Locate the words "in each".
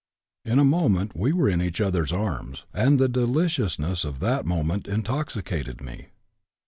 1.47-1.79